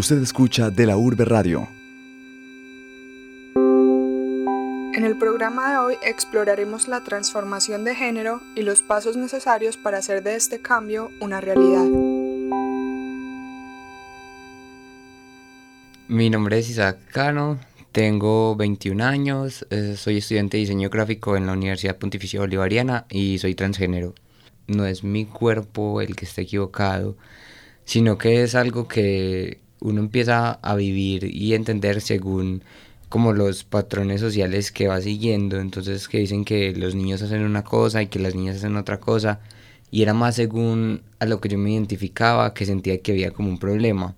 [0.00, 1.68] Usted escucha De la Urbe Radio.
[4.94, 9.98] En el programa de hoy exploraremos la transformación de género y los pasos necesarios para
[9.98, 11.84] hacer de este cambio una realidad.
[16.08, 17.58] Mi nombre es Isaac Cano,
[17.92, 23.36] tengo 21 años, eh, soy estudiante de diseño gráfico en la Universidad Pontificia Bolivariana y
[23.38, 24.14] soy transgénero.
[24.66, 27.18] No es mi cuerpo el que está equivocado,
[27.84, 32.62] sino que es algo que uno empieza a vivir y entender según
[33.08, 37.64] como los patrones sociales que va siguiendo, entonces que dicen que los niños hacen una
[37.64, 39.40] cosa y que las niñas hacen otra cosa,
[39.90, 43.48] y era más según a lo que yo me identificaba que sentía que había como
[43.48, 44.14] un problema.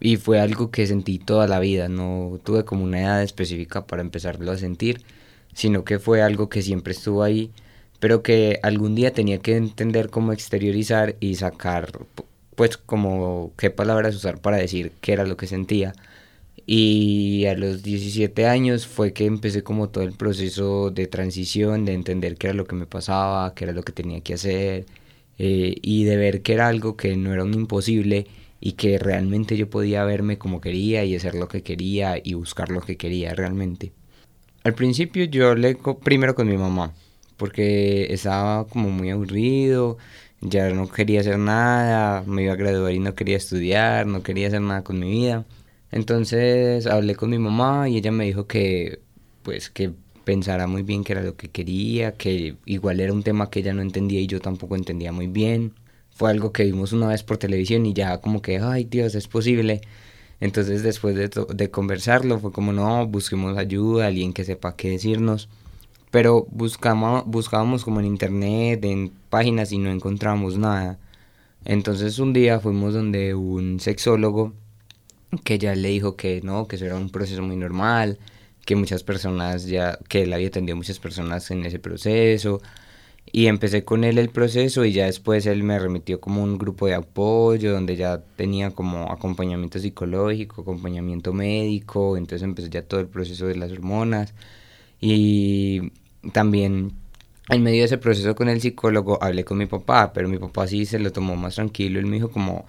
[0.00, 4.02] Y fue algo que sentí toda la vida, no tuve como una edad específica para
[4.02, 5.02] empezarlo a sentir,
[5.54, 7.52] sino que fue algo que siempre estuvo ahí,
[8.00, 11.92] pero que algún día tenía que entender cómo exteriorizar y sacar
[12.56, 15.92] pues como qué palabras usar para decir qué era lo que sentía.
[16.66, 21.94] Y a los 17 años fue que empecé como todo el proceso de transición, de
[21.94, 24.86] entender qué era lo que me pasaba, qué era lo que tenía que hacer,
[25.38, 28.26] eh, y de ver que era algo que no era un imposible
[28.60, 32.70] y que realmente yo podía verme como quería y hacer lo que quería y buscar
[32.70, 33.92] lo que quería realmente.
[34.62, 36.92] Al principio yo hablé primero con mi mamá,
[37.38, 39.96] porque estaba como muy aburrido,
[40.40, 44.48] ya no quería hacer nada, me iba a graduar y no quería estudiar, no quería
[44.48, 45.44] hacer nada con mi vida.
[45.92, 49.00] Entonces hablé con mi mamá y ella me dijo que
[49.42, 49.92] pues que
[50.24, 53.74] pensara muy bien qué era lo que quería, que igual era un tema que ella
[53.74, 55.74] no entendía y yo tampoco entendía muy bien.
[56.10, 59.28] Fue algo que vimos una vez por televisión y ya como que, ay Dios, es
[59.28, 59.80] posible.
[60.40, 65.48] Entonces después de, de conversarlo fue como, no, busquemos ayuda, alguien que sepa qué decirnos
[66.10, 70.98] pero buscamos, buscábamos como en internet, en páginas y no encontramos nada.
[71.64, 74.54] Entonces un día fuimos donde un sexólogo
[75.44, 78.18] que ya le dijo que no, que eso era un proceso muy normal,
[78.64, 82.60] que muchas personas ya, que él había atendido muchas personas en ese proceso.
[83.32, 86.86] Y empecé con él el proceso y ya después él me remitió como un grupo
[86.86, 93.08] de apoyo donde ya tenía como acompañamiento psicológico, acompañamiento médico, entonces empecé ya todo el
[93.08, 94.34] proceso de las hormonas
[95.00, 95.92] y
[96.32, 96.92] también
[97.48, 100.66] en medio de ese proceso con el psicólogo hablé con mi papá, pero mi papá
[100.66, 101.98] sí se lo tomó más tranquilo.
[101.98, 102.66] Él me dijo como,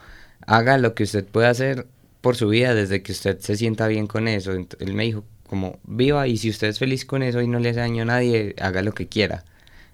[0.48, 1.88] haga lo que usted pueda hacer
[2.22, 4.52] por su vida desde que usted se sienta bien con eso.
[4.54, 7.70] él me dijo como, viva y si usted es feliz con eso y no le
[7.70, 9.44] hace daño a nadie, haga lo que quiera.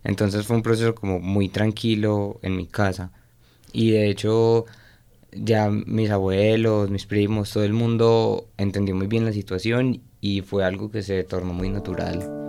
[0.04, 3.12] Entonces fue un proceso como muy tranquilo en mi casa.
[3.74, 4.66] Y de hecho
[5.34, 10.64] ya mis abuelos, mis primos, todo el mundo entendió muy bien la situación y fue
[10.64, 12.47] algo que se tornó muy natural.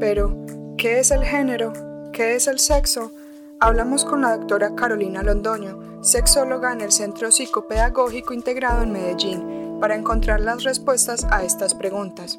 [0.00, 1.72] Pero, ¿qué es el género?
[2.12, 3.10] ¿Qué es el sexo?
[3.58, 9.96] Hablamos con la doctora Carolina Londoño, sexóloga en el Centro Psicopedagógico Integrado en Medellín, para
[9.96, 12.38] encontrar las respuestas a estas preguntas.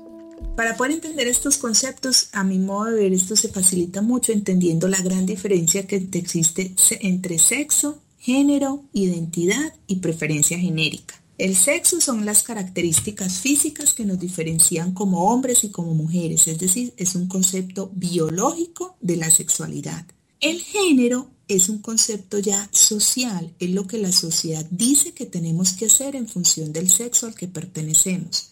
[0.55, 4.87] Para poder entender estos conceptos, a mi modo de ver, esto se facilita mucho entendiendo
[4.87, 11.18] la gran diferencia que existe entre sexo, género, identidad y preferencia genérica.
[11.39, 16.59] El sexo son las características físicas que nos diferencian como hombres y como mujeres, es
[16.59, 20.05] decir, es un concepto biológico de la sexualidad.
[20.41, 25.71] El género es un concepto ya social, es lo que la sociedad dice que tenemos
[25.71, 28.49] que hacer en función del sexo al que pertenecemos.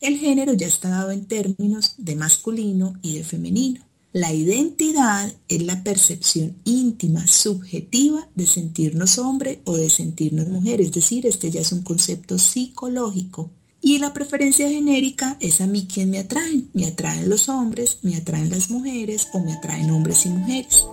[0.00, 3.86] El género ya está dado en términos de masculino y de femenino.
[4.14, 10.92] La identidad es la percepción íntima, subjetiva de sentirnos hombre o de sentirnos mujer, es
[10.92, 13.50] decir, este ya es un concepto psicológico.
[13.80, 16.70] Y la preferencia genérica es a mí quien me atraen.
[16.74, 20.86] Me atraen los hombres, me atraen las mujeres o me atraen hombres y mujeres.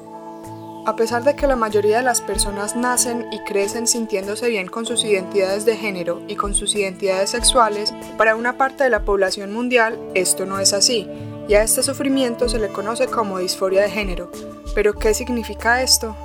[0.88, 4.88] A pesar de que la mayoría de las personas nacen y crecen sintiéndose bien con
[4.88, 9.54] sus identidades de género y con sus identidades sexuales, para una parte de la población
[9.54, 11.06] mundial esto no es así
[11.52, 14.32] y a este sufrimiento se le conoce como disforia de género.
[14.74, 16.16] ¿Pero qué significa esto?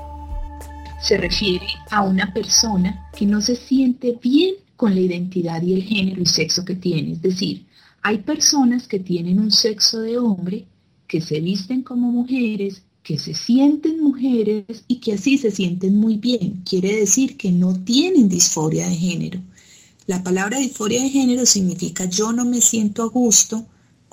[1.02, 5.82] Se refiere a una persona que no se siente bien con la identidad y el
[5.82, 7.14] género y sexo que tiene.
[7.14, 7.66] Es decir,
[8.02, 10.64] hay personas que tienen un sexo de hombre,
[11.08, 16.18] que se visten como mujeres, que se sienten mujeres y que así se sienten muy
[16.18, 16.62] bien.
[16.64, 19.40] Quiere decir que no tienen disforia de género.
[20.06, 23.66] La palabra disforia de género significa yo no me siento a gusto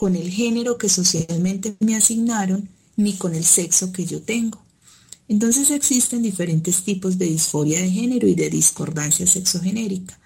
[0.03, 2.67] con el género que socialmente me asignaron
[2.97, 4.61] ni con el sexo que yo tengo.
[5.29, 10.19] Entonces existen diferentes tipos de disforia de género y de discordancia sexogenérica.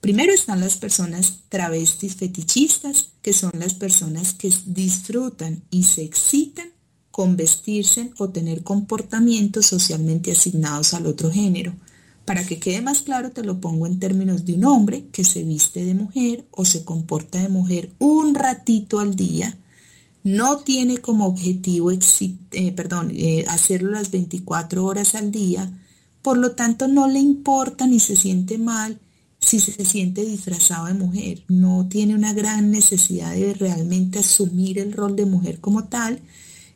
[0.00, 6.70] Primero están las personas travestis fetichistas, que son las personas que disfrutan y se excitan
[7.10, 11.74] con vestirse o tener comportamientos socialmente asignados al otro género.
[12.28, 15.44] Para que quede más claro, te lo pongo en términos de un hombre que se
[15.44, 19.56] viste de mujer o se comporta de mujer un ratito al día,
[20.24, 25.72] no tiene como objetivo eh, perdón, eh, hacerlo las 24 horas al día,
[26.20, 29.00] por lo tanto no le importa ni se siente mal
[29.38, 34.92] si se siente disfrazado de mujer, no tiene una gran necesidad de realmente asumir el
[34.92, 36.20] rol de mujer como tal,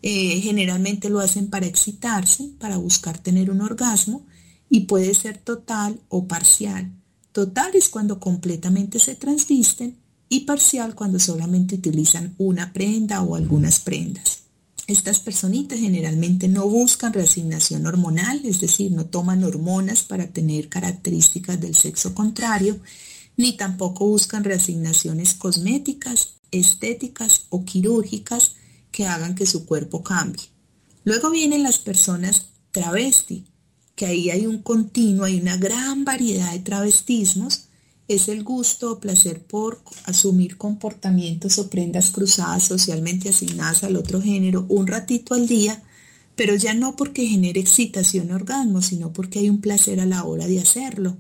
[0.01, 4.25] eh, generalmente lo hacen para excitarse, para buscar tener un orgasmo
[4.73, 6.91] y puede ser total o parcial.
[7.33, 9.99] Total es cuando completamente se transvisten
[10.31, 14.45] y parcial cuando solamente utilizan una prenda o algunas prendas.
[14.87, 21.61] Estas personitas generalmente no buscan reasignación hormonal, es decir, no toman hormonas para tener características
[21.61, 22.81] del sexo contrario,
[23.37, 28.53] ni tampoco buscan reasignaciones cosméticas, estéticas o quirúrgicas
[28.91, 30.45] que hagan que su cuerpo cambie.
[31.05, 33.52] Luego vienen las personas travesti,
[34.03, 37.67] que ahí hay un continuo, hay una gran variedad de travestismos,
[38.09, 44.21] es el gusto o placer por asumir comportamientos o prendas cruzadas socialmente asignadas al otro
[44.21, 45.85] género un ratito al día,
[46.35, 50.25] pero ya no porque genere excitación o orgasmo, sino porque hay un placer a la
[50.25, 51.17] hora de hacerlo.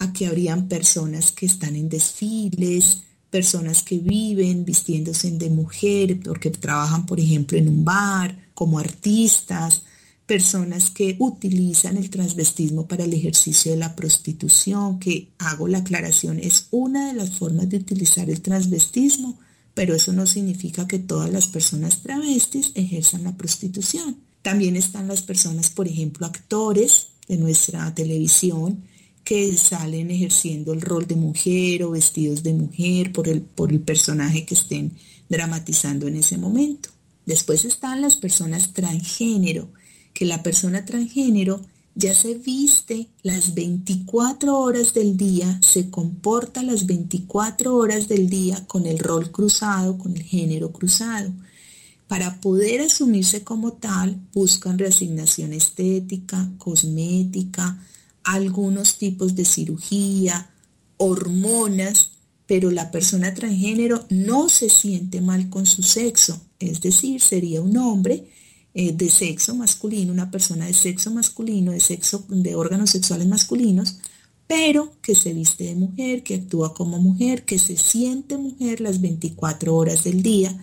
[0.00, 7.06] Aquí habrían personas que están en desfiles, personas que viven vistiéndose de mujer porque trabajan,
[7.06, 9.84] por ejemplo, en un bar, como artistas,
[10.26, 16.40] personas que utilizan el transvestismo para el ejercicio de la prostitución, que hago la aclaración,
[16.40, 19.38] es una de las formas de utilizar el transvestismo,
[19.72, 24.16] pero eso no significa que todas las personas travestis ejerzan la prostitución.
[24.42, 28.82] También están las personas, por ejemplo, actores de nuestra televisión,
[29.22, 33.80] que salen ejerciendo el rol de mujer o vestidos de mujer por el, por el
[33.80, 34.92] personaje que estén
[35.28, 36.90] dramatizando en ese momento.
[37.26, 39.68] Después están las personas transgénero,
[40.16, 41.60] que la persona transgénero
[41.94, 48.66] ya se viste las 24 horas del día, se comporta las 24 horas del día
[48.66, 51.34] con el rol cruzado, con el género cruzado.
[52.08, 57.78] Para poder asumirse como tal, buscan reasignación estética, cosmética,
[58.24, 60.50] algunos tipos de cirugía,
[60.96, 62.12] hormonas,
[62.46, 67.76] pero la persona transgénero no se siente mal con su sexo, es decir, sería un
[67.76, 68.30] hombre
[68.78, 73.96] eh, de sexo masculino, una persona de sexo masculino, de sexo de órganos sexuales masculinos,
[74.46, 79.00] pero que se viste de mujer, que actúa como mujer, que se siente mujer las
[79.00, 80.54] 24 horas del día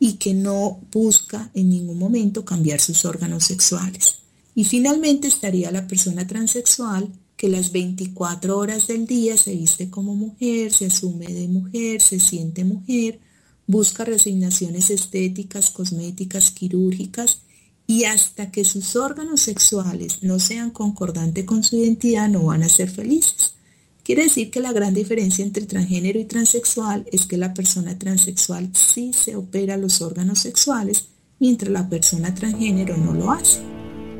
[0.00, 4.16] y que no busca en ningún momento cambiar sus órganos sexuales.
[4.56, 10.16] Y finalmente estaría la persona transexual que las 24 horas del día se viste como
[10.16, 13.20] mujer, se asume de mujer, se siente mujer,
[13.68, 17.42] busca resignaciones estéticas, cosméticas, quirúrgicas
[17.90, 22.68] y hasta que sus órganos sexuales no sean concordantes con su identidad no van a
[22.68, 23.56] ser felices.
[24.04, 28.70] Quiere decir que la gran diferencia entre transgénero y transexual es que la persona transexual
[28.74, 31.08] sí se opera los órganos sexuales,
[31.40, 33.58] mientras la persona transgénero no lo hace.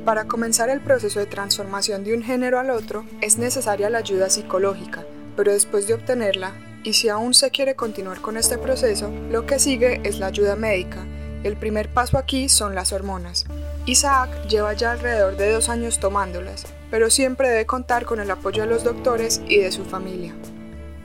[0.04, 4.30] Para comenzar el proceso de transformación de un género al otro es necesaria la ayuda
[4.30, 5.06] psicológica,
[5.36, 9.60] pero después de obtenerla, y si aún se quiere continuar con este proceso, lo que
[9.60, 11.06] sigue es la ayuda médica.
[11.42, 13.46] El primer paso aquí son las hormonas.
[13.86, 18.62] Isaac lleva ya alrededor de dos años tomándolas, pero siempre debe contar con el apoyo
[18.62, 20.34] de los doctores y de su familia.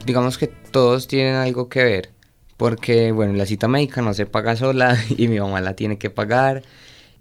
[0.06, 2.10] Digamos que todos tienen algo que ver,
[2.58, 6.10] porque bueno, la cita médica no se paga sola y mi mamá la tiene que
[6.10, 6.64] pagar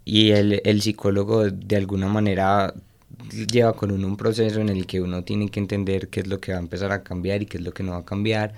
[0.05, 2.75] y el, el psicólogo de alguna manera
[3.31, 6.41] lleva con uno un proceso en el que uno tiene que entender qué es lo
[6.41, 8.55] que va a empezar a cambiar y qué es lo que no va a cambiar.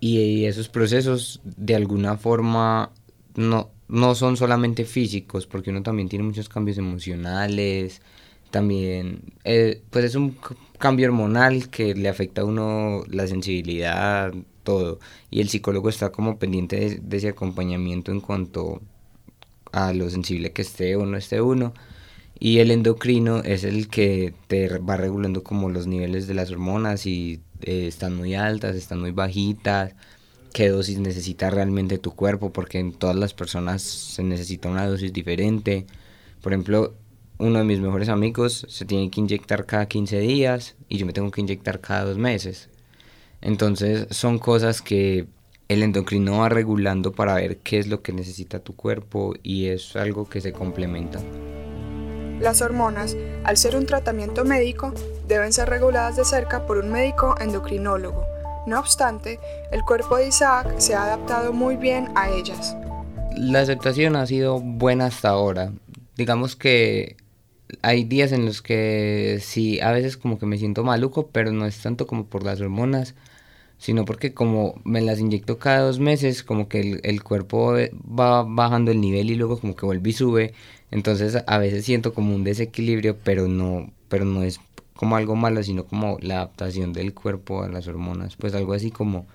[0.00, 2.90] Y, esos procesos de alguna forma
[3.36, 8.02] no, no son solamente físicos, porque uno también tiene muchos cambios emocionales,
[8.50, 10.36] también eh, pues es un
[10.78, 14.32] cambio hormonal que le afecta a uno la sensibilidad,
[14.64, 14.98] todo.
[15.30, 18.80] Y el psicólogo está como pendiente de, de ese acompañamiento en cuanto
[19.72, 21.74] a lo sensible que esté o esté uno.
[22.38, 27.06] Y el endocrino es el que te va regulando como los niveles de las hormonas
[27.06, 29.94] y eh, están muy altas, están muy bajitas,
[30.52, 35.12] qué dosis necesita realmente tu cuerpo, porque en todas las personas se necesita una dosis
[35.12, 35.86] diferente.
[36.40, 36.94] Por ejemplo,
[37.38, 41.12] uno de mis mejores amigos se tiene que inyectar cada 15 días y yo me
[41.12, 42.68] tengo que inyectar cada dos meses.
[43.40, 45.26] Entonces son cosas que
[45.68, 49.96] el endocrino va regulando para ver qué es lo que necesita tu cuerpo y es
[49.96, 51.20] algo que se complementa.
[52.40, 54.92] Las hormonas, al ser un tratamiento médico,
[55.28, 58.39] deben ser reguladas de cerca por un médico endocrinólogo.
[58.66, 59.40] No obstante,
[59.72, 62.76] el cuerpo de Isaac se ha adaptado muy bien a ellas.
[63.36, 65.72] La aceptación ha sido buena hasta ahora.
[66.16, 67.16] Digamos que
[67.82, 71.66] hay días en los que sí, a veces como que me siento maluco, pero no
[71.66, 73.14] es tanto como por las hormonas,
[73.78, 78.90] sino porque como me las inyecto cada dos meses, como que el, cuerpo va bajando
[78.90, 80.54] el nivel y luego como que vuelve y sube,
[80.90, 84.60] entonces a veces siento como un desequilibrio, pero no, pero no es
[85.00, 88.90] como algo malo, sino como la adaptación del cuerpo a las hormonas, pues algo así
[88.90, 89.26] como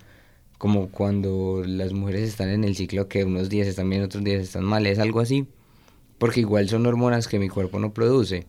[0.59, 4.43] como cuando las mujeres están en el ciclo que unos días están bien, otros días
[4.43, 5.47] están mal, es algo así,
[6.19, 8.45] porque igual son hormonas que mi cuerpo no produce.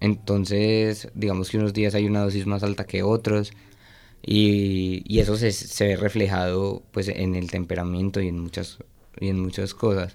[0.00, 3.52] Entonces, digamos que unos días hay una dosis más alta que otros
[4.22, 8.78] y, eso se, se, ve reflejado pues en el temperamento y en muchas,
[9.20, 10.14] y en muchas cosas.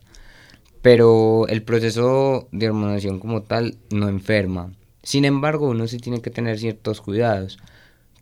[0.81, 4.71] Pero el proceso de hormonación como tal no enferma.
[5.07, 7.59] Sin embargo, uno sí tiene que tener ciertos cuidados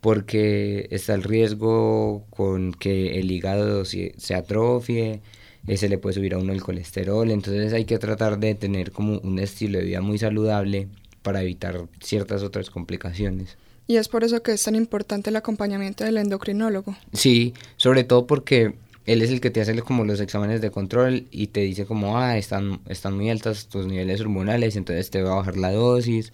[0.02, 5.20] porque está el riesgo con que el hígado se, atrofie,
[5.66, 8.92] eh, se le puede subir a uno el colesterol, entonces hay que tratar de tener
[8.92, 10.88] como un estilo de vida muy saludable
[11.24, 13.58] para evitar ciertas otras complicaciones.
[13.88, 16.96] Y es por eso que es tan importante el acompañamiento del endocrinólogo.
[17.14, 18.76] Sí, sobre todo porque
[19.08, 22.20] él es el que te hace como los exámenes de control y te dice como,
[22.20, 26.32] ah, están, están muy altos tus niveles hormonales, entonces te va a bajar la dosis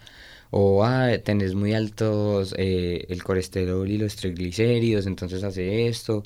[0.52, 6.24] o ah, tenés muy altos eh, el colesterol y los triglicéridos, entonces hace esto.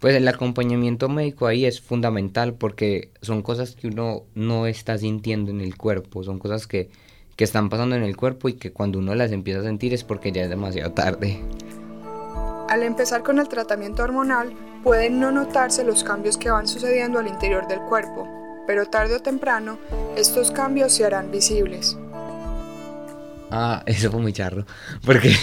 [0.00, 5.50] Pues el acompañamiento médico ahí es fundamental porque son cosas que uno no está sintiendo
[5.50, 6.90] en el cuerpo, son cosas que,
[7.36, 10.02] que están pasando en el cuerpo y que cuando uno las empieza a sentir es
[10.02, 11.40] porque ya es demasiado tarde.
[12.68, 17.28] Al empezar con el tratamiento hormonal, pueden no notarse los cambios que van sucediendo al
[17.28, 18.26] interior del cuerpo,
[18.66, 19.78] pero tarde o temprano
[20.16, 21.98] estos cambios se harán visibles.
[23.50, 24.66] Ah, eso fue muy charro.
[25.04, 25.34] Porque,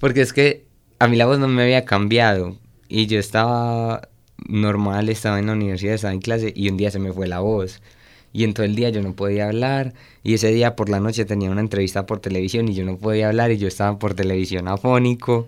[0.00, 0.64] porque es que
[0.98, 2.56] a mí la voz no me había cambiado.
[2.88, 4.08] Y yo estaba
[4.48, 7.40] normal, estaba en la universidad, estaba en clase y un día se me fue la
[7.40, 7.80] voz.
[8.32, 9.94] Y en todo el día yo no podía hablar.
[10.22, 13.28] Y ese día por la noche tenía una entrevista por televisión y yo no podía
[13.28, 15.46] hablar y yo estaba por televisión afónico.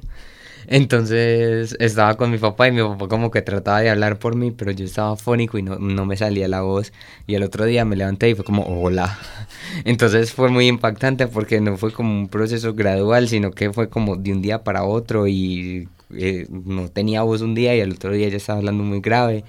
[0.67, 4.51] Entonces estaba con mi papá y mi papá como que trataba de hablar por mí,
[4.51, 6.93] pero yo estaba fónico y no, no me salía la voz.
[7.27, 9.19] Y el otro día me levanté y fue como, hola.
[9.85, 14.17] Entonces fue muy impactante porque no fue como un proceso gradual, sino que fue como
[14.17, 18.13] de un día para otro y eh, no tenía voz un día y el otro
[18.13, 19.45] día ya estaba hablando muy grave.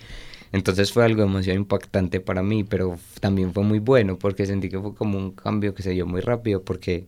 [0.52, 4.80] Entonces fue algo demasiado impactante para mí, pero también fue muy bueno porque sentí que
[4.80, 7.08] fue como un cambio que se dio muy rápido porque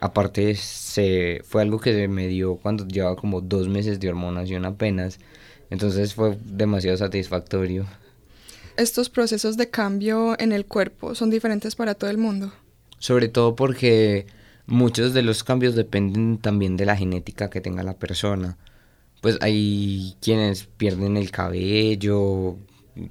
[0.00, 4.64] Aparte, se, fue algo que se me dio cuando llevaba como dos meses de hormonación
[4.64, 5.18] apenas.
[5.70, 7.86] Entonces fue demasiado satisfactorio.
[8.76, 12.52] ¿Estos procesos de cambio en el cuerpo son diferentes para todo el mundo?
[12.98, 14.26] Sobre todo porque
[14.66, 18.56] muchos de los cambios dependen también de la genética que tenga la persona.
[19.20, 22.56] Pues hay quienes pierden el cabello,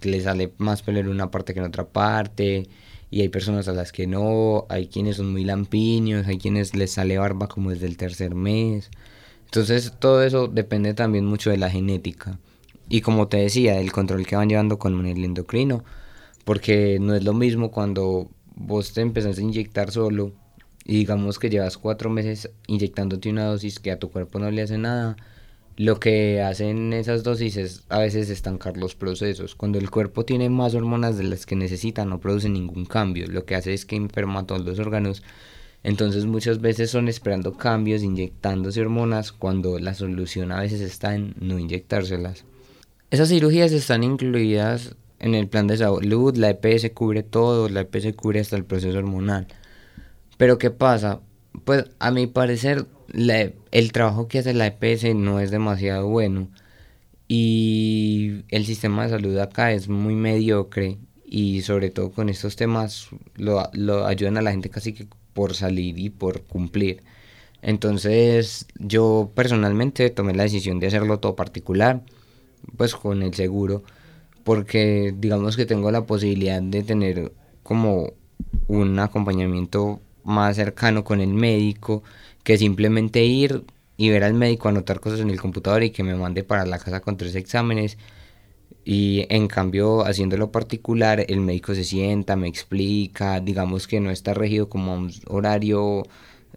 [0.04, 2.70] les sale más pelo en una parte que en otra parte,
[3.10, 6.92] y hay personas a las que no, hay quienes son muy lampiños, hay quienes les
[6.92, 8.90] sale barba como desde el tercer mes.
[9.46, 12.40] Entonces todo eso depende también mucho de la genética.
[12.90, 15.84] Y como te decía, el control que van llevando con el endocrino,
[16.46, 20.34] porque no es lo mismo cuando vos te empezás a inyectar solo
[20.86, 24.62] y digamos que llevas cuatro meses inyectándote una dosis que a tu cuerpo no le
[24.62, 25.18] hace nada
[25.78, 29.54] lo que hacen esas dosis es a veces estancar los procesos.
[29.54, 33.28] Cuando el cuerpo tiene más hormonas de las que necesita, no produce ningún cambio.
[33.28, 35.22] Lo que hace es que enferma todos los órganos.
[35.84, 41.36] Entonces muchas veces son esperando cambios, inyectándose hormonas, cuando la solución a veces está en
[41.40, 42.44] no inyectárselas.
[43.12, 48.14] Esas cirugías están incluidas en el plan de salud, la EPS cubre todo, la EPS
[48.16, 49.48] cubre hasta el proceso hormonal.
[50.38, 51.22] Pero ¿qué pasa?
[51.64, 56.50] Pues a mi parecer el trabajo que hace la EPS no es demasiado bueno
[57.28, 63.10] y el sistema de salud acá es muy mediocre y sobre todo con estos temas
[63.36, 67.04] lo, lo ayudan a la gente casi que por salir y por cumplir.
[67.62, 72.02] Entonces yo personalmente tomé la decisión de hacerlo todo particular,
[72.78, 73.84] pues con el seguro,
[74.44, 77.34] porque digamos que tengo la posibilidad de tener
[77.64, 78.14] como
[78.68, 82.04] un acompañamiento más cercano con el médico
[82.44, 83.64] que simplemente ir
[83.98, 86.80] y ver al médico anotar cosas en el computador y que me mande para la
[86.80, 87.98] casa con tres exámenes.
[88.86, 94.34] Y en cambio, haciéndolo particular, el médico se sienta, me explica, digamos que no está
[94.34, 96.04] regido como un horario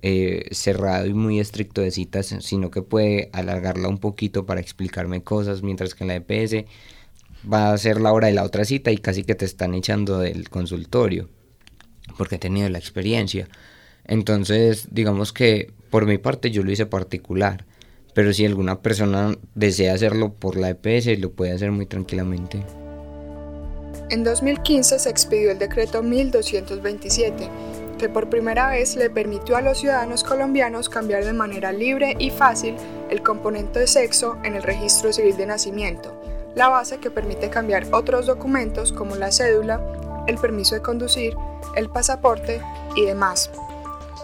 [0.03, 5.23] eh, cerrado y muy estricto de citas, sino que puede alargarla un poquito para explicarme
[5.23, 6.67] cosas, mientras que en la EPS
[7.51, 10.19] va a ser la hora de la otra cita y casi que te están echando
[10.19, 11.29] del consultorio,
[12.17, 13.49] porque he tenido la experiencia.
[14.05, 17.65] Entonces, digamos que por mi parte yo lo hice particular,
[18.15, 22.65] pero si alguna persona desea hacerlo por la EPS, lo puede hacer muy tranquilamente.
[24.11, 27.49] En 2015 se expidió el decreto 1227,
[27.99, 32.31] que por primera vez le permitió a los ciudadanos colombianos cambiar de manera libre y
[32.31, 32.75] fácil
[33.11, 36.21] el componente de sexo en el registro civil de nacimiento,
[36.57, 39.81] la base que permite cambiar otros documentos como la cédula,
[40.27, 41.37] el permiso de conducir,
[41.77, 42.61] el pasaporte
[42.97, 43.51] y demás.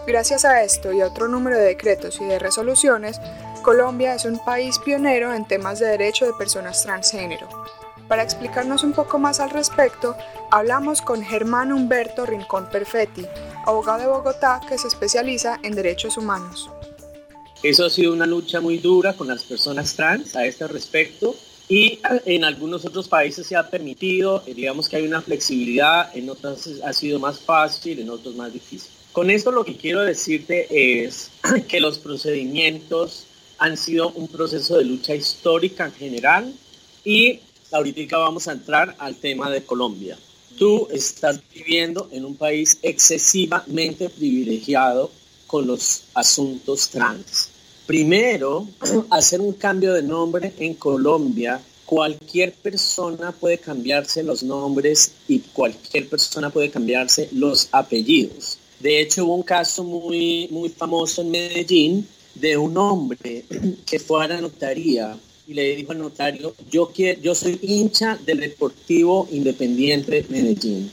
[0.05, 3.19] Gracias a esto y a otro número de decretos y de resoluciones,
[3.61, 7.47] Colombia es un país pionero en temas de derecho de personas transgénero.
[8.07, 10.15] Para explicarnos un poco más al respecto,
[10.49, 13.25] hablamos con Germán Humberto Rincón Perfetti,
[13.65, 16.69] abogado de Bogotá que se especializa en derechos humanos.
[17.63, 21.35] Eso ha sido una lucha muy dura con las personas trans a este respecto
[21.69, 26.29] y en algunos otros países se ha permitido, eh, digamos que hay una flexibilidad, en
[26.29, 28.89] otros ha sido más fácil, en otros más difícil.
[29.11, 30.67] Con esto lo que quiero decirte
[31.03, 31.31] es
[31.67, 33.25] que los procedimientos
[33.57, 36.53] han sido un proceso de lucha histórica en general
[37.03, 37.39] y
[37.71, 40.17] ahorita vamos a entrar al tema de Colombia.
[40.57, 45.11] Tú estás viviendo en un país excesivamente privilegiado
[45.47, 47.49] con los asuntos trans.
[47.87, 48.67] Primero,
[49.09, 51.61] hacer un cambio de nombre en Colombia.
[51.85, 58.57] Cualquier persona puede cambiarse los nombres y cualquier persona puede cambiarse los apellidos.
[58.81, 63.45] De hecho, hubo un caso muy, muy famoso en Medellín de un hombre
[63.85, 65.17] que fue a la notaría
[65.47, 70.91] y le dijo al notario, yo, quiero, yo soy hincha del Deportivo Independiente Medellín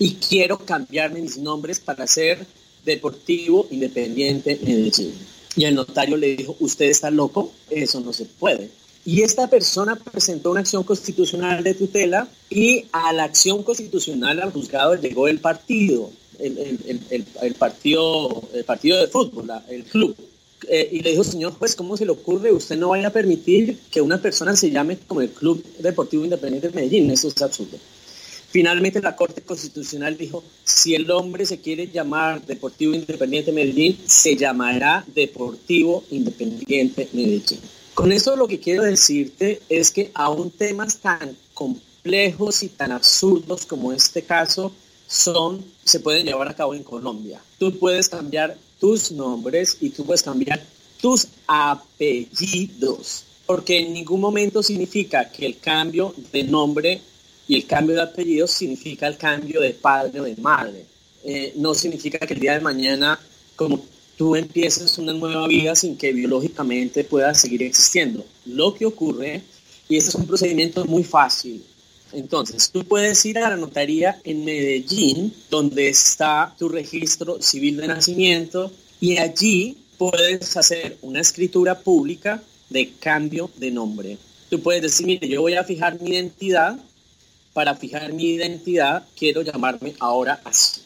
[0.00, 2.44] y quiero cambiarme mis nombres para ser
[2.84, 5.14] Deportivo Independiente Medellín.
[5.56, 8.70] Y el notario le dijo, usted está loco, eso no se puede.
[9.04, 14.52] Y esta persona presentó una acción constitucional de tutela y a la acción constitucional al
[14.52, 20.16] juzgado llegó el partido, el, partido, el partido de fútbol, el club.
[20.68, 22.52] Eh, y le dijo, señor juez, ¿cómo se le ocurre?
[22.52, 26.68] Usted no vaya a permitir que una persona se llame como el Club Deportivo Independiente
[26.68, 27.10] de Medellín.
[27.10, 27.78] Eso es absurdo.
[28.52, 34.36] Finalmente la Corte Constitucional dijo, si el hombre se quiere llamar Deportivo Independiente Medellín, se
[34.36, 37.60] llamará Deportivo Independiente Medellín.
[37.94, 43.64] Con esto lo que quiero decirte es que aún temas tan complejos y tan absurdos
[43.64, 44.70] como este caso
[45.06, 47.40] son, se pueden llevar a cabo en Colombia.
[47.58, 50.62] Tú puedes cambiar tus nombres y tú puedes cambiar
[51.00, 57.00] tus apellidos, porque en ningún momento significa que el cambio de nombre
[57.48, 60.84] y el cambio de apellido significa el cambio de padre o de madre.
[61.24, 63.18] Eh, no significa que el día de mañana,
[63.56, 63.84] como
[64.16, 68.24] tú empieces una nueva vida sin que biológicamente pueda seguir existiendo.
[68.46, 69.42] Lo que ocurre,
[69.88, 71.62] y este es un procedimiento muy fácil,
[72.12, 77.88] entonces, tú puedes ir a la notaría en Medellín, donde está tu registro civil de
[77.88, 84.18] nacimiento, y allí puedes hacer una escritura pública de cambio de nombre.
[84.50, 86.78] Tú puedes decir, mire, yo voy a fijar mi identidad,
[87.52, 90.80] para fijar mi identidad quiero llamarme ahora así.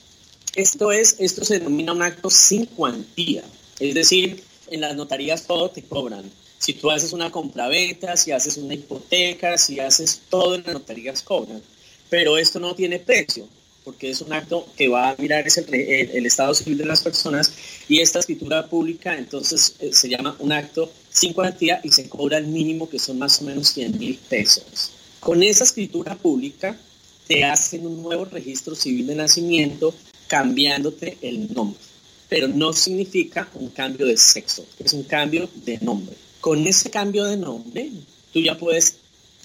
[0.54, 3.44] Esto es, esto se denomina un acto sin cuantía,
[3.78, 8.56] es decir, en las notarías todo te cobran si tú haces una compraventa, si haces
[8.56, 11.62] una hipoteca, si haces todo en las notarías cobran.
[12.08, 13.46] Pero esto no tiene precio,
[13.84, 17.52] porque es un acto que va a mirar el, estado civil de las personas
[17.88, 22.38] y esta escritura pública entonces eh, se llama un acto sin cuantía y se cobra
[22.38, 24.92] el mínimo que son más o menos 100 mil pesos.
[25.26, 26.78] Con esa escritura pública
[27.26, 29.92] te hacen un nuevo registro civil de nacimiento
[30.28, 31.80] cambiándote el nombre,
[32.28, 36.14] pero no significa un cambio de sexo, es un cambio de nombre.
[36.40, 37.90] Con ese cambio de nombre,
[38.32, 38.98] tú ya puedes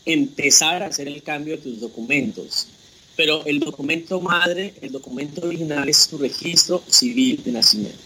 [0.06, 2.68] empezar a hacer el cambio de tus documentos.
[3.16, 7.98] Pero el documento madre, el documento original es tu registro civil de nacimiento.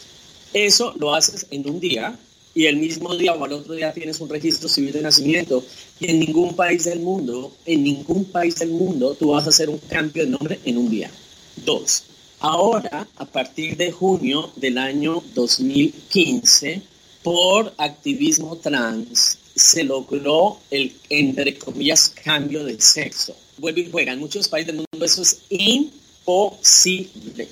[0.54, 2.18] Eso lo haces en un día
[2.56, 5.64] y el mismo día o al otro día tienes un registro civil de nacimiento
[6.00, 9.70] y en ningún país del mundo, en ningún país del mundo tú vas a hacer
[9.70, 11.12] un cambio de nombre en un día.
[11.66, 12.06] Dos,
[12.40, 16.82] ahora a partir de junio del año 2015,
[17.24, 23.36] por activismo trans se logró el, entre comillas, cambio de sexo.
[23.58, 24.14] Vuelve y juega.
[24.14, 27.48] En muchos países del mundo eso es imposible.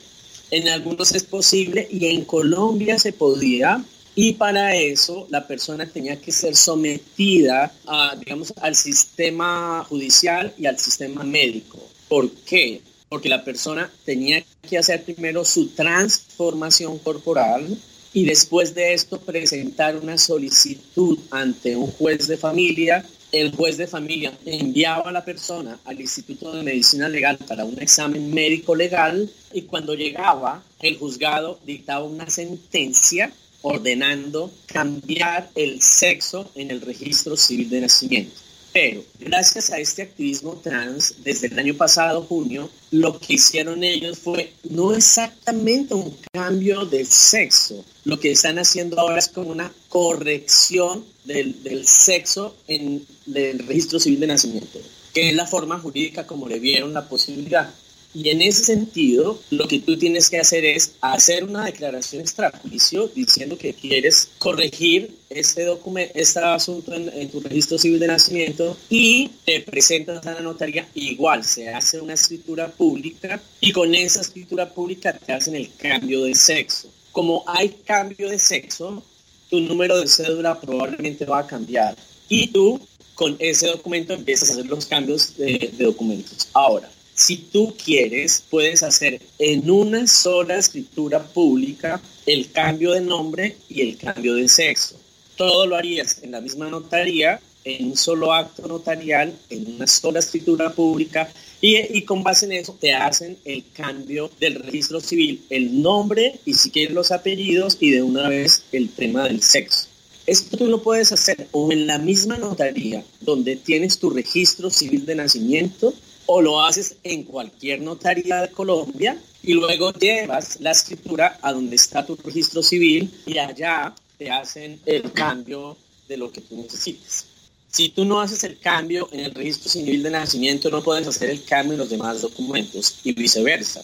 [0.52, 3.84] En algunos es posible y en Colombia se podía.
[4.16, 7.74] Y para eso la persona tenía que ser sometida
[8.20, 11.80] digamos, al sistema judicial y al sistema médico.
[12.08, 12.82] ¿Por qué?
[13.10, 17.78] Porque la persona tenía que hacer primero su transformación corporal,
[18.14, 23.04] y después de esto presentar una solicitud ante un juez de familia.
[23.32, 27.82] El juez de familia enviaba a la persona al Instituto de Medicina Legal para un
[27.82, 36.50] examen médico legal y cuando llegaba el juzgado dictaba una sentencia ordenando cambiar el sexo
[36.54, 38.44] en el registro civil de nacimiento.
[38.74, 44.18] Pero gracias a este activismo trans, desde el año pasado, junio, lo que hicieron ellos
[44.18, 47.86] fue no exactamente un cambio de sexo.
[48.04, 54.00] Lo que están haciendo ahora es como una corrección del, del sexo en el registro
[54.00, 54.80] civil de nacimiento,
[55.14, 57.72] que es la forma jurídica como le vieron la posibilidad.
[58.16, 63.08] Y en ese sentido, lo que tú tienes que hacer es hacer una declaración extrajuicio
[63.08, 69.32] diciendo que quieres corregir este documento, este asunto en, tu registro civil de nacimiento y
[69.46, 70.88] te presentas a la notaría.
[70.94, 76.24] Igual se hace una escritura pública y con esa escritura pública te hacen el cambio
[76.26, 76.90] de sexo.
[77.12, 79.04] Como hay cambio de sexo,
[79.50, 81.96] tu número de cédula probablemente va a cambiar
[82.30, 82.80] y tú
[83.16, 86.48] con ese documento empiezas a hacer los cambios de, de documentos.
[86.54, 86.90] Ahora,
[87.26, 93.82] si tú quieres, puedes hacer en una sola escritura pública el cambio de nombre y
[93.82, 95.00] el cambio de sexo.
[95.38, 100.20] Todo lo harías en la misma notaría, en un solo acto notarial, en una sola
[100.20, 101.32] escritura pública
[101.62, 106.56] y, con base en eso te hacen el cambio del registro civil, el nombre y
[106.56, 109.88] si quieres los apellidos y de una vez el tema del sexo.
[110.28, 115.06] Esto tú lo puedes hacer o en la misma notaría donde tienes tu registro civil
[115.06, 115.94] de nacimiento
[116.26, 121.76] o lo haces en cualquier notaría de Colombia y luego llevas la escritura a donde
[121.76, 127.26] está tu registro civil y allá te hacen el cambio de lo que tú necesites.
[127.70, 131.30] Si tú no haces el cambio en el registro civil de nacimiento, no puedes hacer
[131.30, 133.84] el cambio en los demás documentos y viceversa.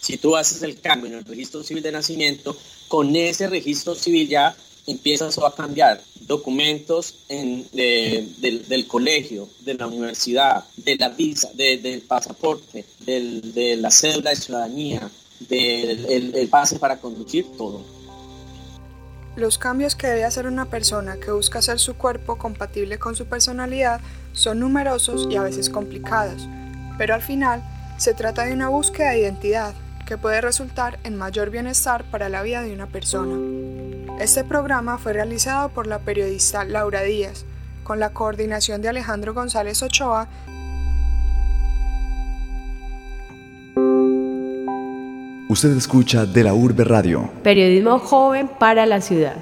[0.00, 2.56] Si tú haces el cambio en el registro civil de nacimiento,
[2.88, 4.54] con ese registro civil ya
[4.90, 13.76] empiezas a cambiar documentos del, colegio, de la universidad, de la visa, del pasaporte, de
[13.78, 15.10] la cédula de ciudadanía,
[15.48, 17.82] del el pase para conducir, todo.
[19.36, 23.26] Los cambios que debe hacer una persona que busca hacer su cuerpo compatible con su
[23.26, 24.00] personalidad
[24.32, 26.48] son numerosos y a veces complicados,
[26.98, 27.62] pero al final
[27.96, 29.74] se trata de una búsqueda de identidad
[30.06, 33.89] que puede resultar en mayor bienestar para la vida de una persona.
[34.20, 37.46] Este programa fue realizado por la periodista Laura Díaz,
[37.82, 40.28] con la coordinación de Alejandro González Ochoa.
[45.48, 47.30] Usted escucha de la Urbe Radio.
[47.42, 49.36] Periodismo joven para la ciudad.